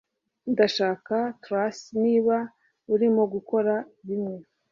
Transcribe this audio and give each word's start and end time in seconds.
Ndashaka 0.51 1.15
toast 1.43 1.83
niba 2.03 2.35
urimo 2.93 3.23
gukora 3.33 3.73
bimwe 4.07 4.35